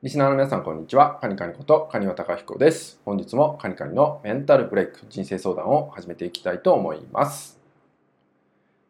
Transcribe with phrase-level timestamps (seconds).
[0.00, 1.18] リスナーの皆さん、こんにちは。
[1.20, 3.00] カニカニこと、カニワタカヒコです。
[3.04, 7.58] 本日もカニカニのメンタルブレイク、人生相談を始めていきたいと思います。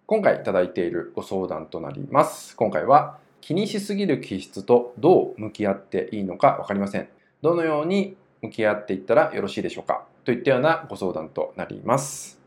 [0.05, 2.55] 今回いただいているご相談となります。
[2.57, 7.09] 今回は、気にしすぎる気質とどう向き合っていいのかわかりません。
[7.41, 10.05] どのように向き合っていったらよろしいでしょうか？
[10.27, 12.39] といったようなご相談となります。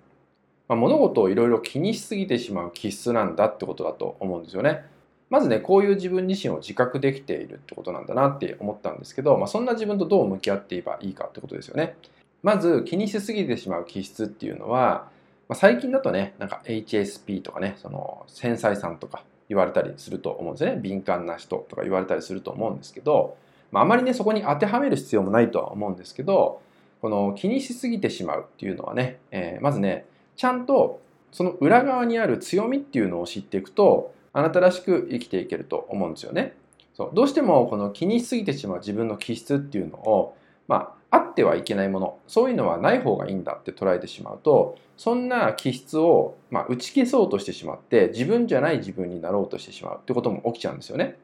[0.68, 4.86] まあ、物事をいろいろ気にしすぎてしまう気質なんだってことだと思うんですよね。
[5.32, 11.96] まずね、こういう自分自身を自覚できているってことなんだなって思ったんですけど、まあ、そんな自分とどう向き合っていけばいいかってことですよね。
[12.44, 15.08] まず気にしすぎてしまう気質っていうのは、
[15.48, 20.78] まあ、最近だとね、なんか HSP とかね、その繊細さんとか言われたりすると思うんですね。
[20.82, 23.38] 敏感な人とか言われたりすると思うんですけど、
[23.72, 26.62] まあ、あまりね、そこに当てはめる必要もないとは思うんですけど、
[27.02, 30.06] この気にしすぎてしまうっていうのはね、えーまずね、
[30.36, 31.00] ちゃんと
[31.32, 36.56] その裏側にある強みっていうのを知っていくと、あなたらしく生きていけると思うんですよね。
[36.94, 40.36] そうどうしてもこの気にしすぎてしまう自分の気質っていうのを、
[40.68, 51.18] まあ、あってはいけないものそういうのはない方がいいんだって捉えてしまうとそんな気質を、まあ、打ち消そうとしてしまって自分じゃない自分になろうとしてしまうってことも起きちゃうんですよね。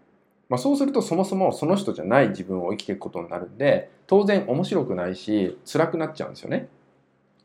[0.50, 6.70] まあ、そうするとそもそもその人じゃない自分を生きていくことになるんで当然面白くないし辛くなっちゃうんですよね。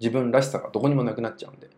[0.00, 1.68] 自分らしさがどこにもなくなっちゃうんで。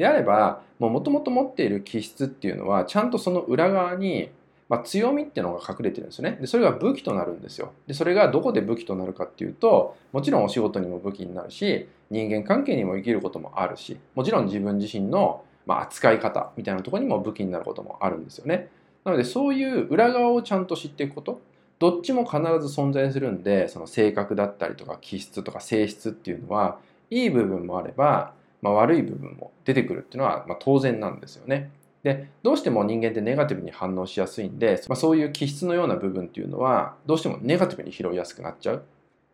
[0.00, 4.30] であればもともと持っている気質っていうのはちゃんとその裏側に、
[4.70, 6.38] まあ、強みっていうのが隠れてるんですよね。
[6.40, 7.74] でそれが武器となるんですよ。
[7.86, 18.70] でそれがどこで武器となるかっていうともちろんお仕事にも武器になるし人間関係にも生きることもあるしもちろん自分自身の、まあ、扱い方みたいなとこにも武器になることもあるんですよね。
[19.04, 21.42] なのでそういう裏側をちゃんと知っていくこと
[21.78, 26.78] どっちも必ず存在するんでその性格だったりとか気質とか性質っていうのは
[27.10, 28.32] いい部分もあれば
[28.62, 31.70] まあ、悪い部分も出てくるっていうのはまあ当然なんですよね。
[32.02, 38.82] でどうしても人間ってネガティブに反応しやすいんで、まあ、そういう気質のような部分っていうのはどうしてもネガティブに拾いやすくなっちゃう。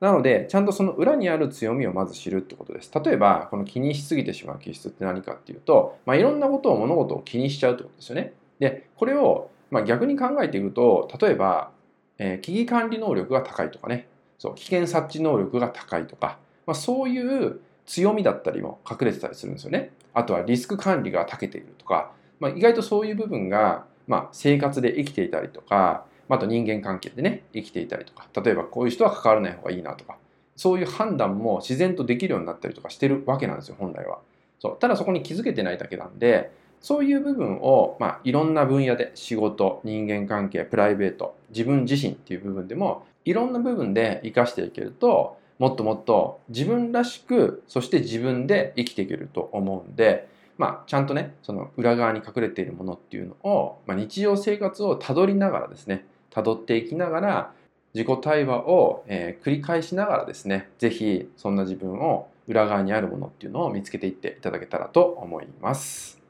[0.00, 2.90] なのでちゃんとその裏にある強みをまず知るってことです。
[3.02, 8.34] 例えばこの気にしすぎてしまう気質って何かっていうと、まあ、いろんなことを物事を気にしちゃうってことですよね。
[8.58, 11.70] でこれをまあ逆に考えていくと例えば、
[12.18, 14.08] えー、危機管理能力が高いとかね
[14.38, 19.92] そう危険察知能力が高いとか、まあ、そういう強みだったりも隠れてたりするんですよね。
[20.12, 30.16] あとはリスク管理が長けているとか、まあ、意外とそういう部分が、まあ、生活で生きていたりとか、あと人間関係でね、生きていたりとか、例えばこういう人は関わらない方がいいなとか、
[30.56, 34.18] そういう判断も自然とできるようになったりとかしてるわけなんですよ、本来は。
[34.58, 50.28] そうただそこに気づけてないだけなんで、そういう部分を、まあ、いろんな分野で仕事、人間関係、プライベート、自分自身っていう部分でも、いろんな部分で活かしていけると、もっともっと自分らしくそして自分で生きていけると思うんで、
[50.58, 57.52] まあ、ちゃんとねその裏側に隠れているものっていうのを、まあ、日常生活をたどりながらですねたどっていきながら
[57.94, 66.20] 自己対話を、えー、繰り返しながらですね是非そんな自分を裏側にあるものっていうのを見つけていっていただけたらと思います。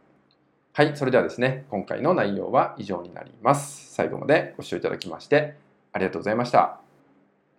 [0.73, 3.93] はい、それではですね今回の内容は以上になります。
[3.93, 5.57] 最後までご視聴いただきまして
[5.93, 6.86] ありがとうございました。